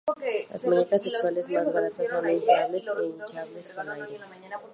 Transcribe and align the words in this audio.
Las 0.49 0.65
muñecas 0.65 1.03
sexuales 1.03 1.47
más 1.47 1.71
baratas 1.71 2.09
son 2.09 2.27
inflables 2.27 2.89
o 2.89 3.03
hinchables 3.03 3.69
con 3.71 3.87
aire. 3.91 4.17